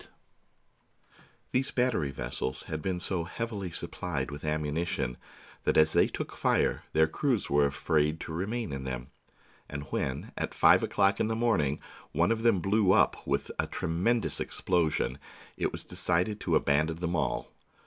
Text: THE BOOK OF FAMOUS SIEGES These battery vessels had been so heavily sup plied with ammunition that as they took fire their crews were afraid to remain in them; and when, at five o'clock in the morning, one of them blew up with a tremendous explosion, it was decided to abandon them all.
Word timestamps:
THE 0.01 0.07
BOOK 0.07 0.13
OF 0.13 0.63
FAMOUS 0.63 0.95
SIEGES 1.13 1.51
These 1.51 1.71
battery 1.75 2.09
vessels 2.11 2.63
had 2.63 2.81
been 2.81 2.99
so 2.99 3.23
heavily 3.25 3.69
sup 3.69 3.91
plied 3.91 4.31
with 4.31 4.43
ammunition 4.43 5.15
that 5.63 5.77
as 5.77 5.93
they 5.93 6.07
took 6.07 6.35
fire 6.35 6.81
their 6.93 7.05
crews 7.05 7.51
were 7.51 7.67
afraid 7.67 8.19
to 8.21 8.33
remain 8.33 8.73
in 8.73 8.83
them; 8.83 9.11
and 9.69 9.83
when, 9.91 10.31
at 10.35 10.55
five 10.55 10.81
o'clock 10.81 11.19
in 11.19 11.27
the 11.27 11.35
morning, 11.35 11.79
one 12.13 12.31
of 12.31 12.41
them 12.41 12.61
blew 12.61 12.91
up 12.93 13.27
with 13.27 13.51
a 13.59 13.67
tremendous 13.67 14.39
explosion, 14.39 15.19
it 15.55 15.71
was 15.71 15.85
decided 15.85 16.39
to 16.39 16.55
abandon 16.55 16.97
them 16.97 17.15
all. 17.15 17.51